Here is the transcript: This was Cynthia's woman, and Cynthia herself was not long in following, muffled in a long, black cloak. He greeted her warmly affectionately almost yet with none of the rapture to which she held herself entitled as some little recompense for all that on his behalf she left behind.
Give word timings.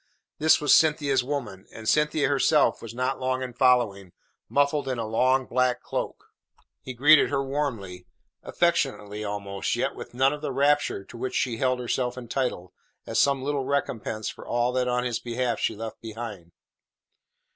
This 0.39 0.59
was 0.59 0.73
Cynthia's 0.73 1.23
woman, 1.23 1.67
and 1.71 1.87
Cynthia 1.87 2.27
herself 2.27 2.81
was 2.81 2.95
not 2.95 3.19
long 3.19 3.43
in 3.43 3.53
following, 3.53 4.13
muffled 4.49 4.87
in 4.87 4.97
a 4.97 5.05
long, 5.05 5.45
black 5.45 5.79
cloak. 5.83 6.25
He 6.81 6.95
greeted 6.95 7.29
her 7.29 7.43
warmly 7.45 8.07
affectionately 8.41 9.23
almost 9.23 9.75
yet 9.75 9.93
with 9.93 10.15
none 10.15 10.33
of 10.33 10.41
the 10.41 10.51
rapture 10.51 11.03
to 11.03 11.17
which 11.17 11.35
she 11.35 11.57
held 11.57 11.79
herself 11.79 12.17
entitled 12.17 12.71
as 13.05 13.19
some 13.19 13.43
little 13.43 13.65
recompense 13.65 14.27
for 14.27 14.43
all 14.43 14.71
that 14.71 14.87
on 14.87 15.03
his 15.03 15.19
behalf 15.19 15.59
she 15.59 15.75
left 15.75 16.01
behind. 16.01 16.51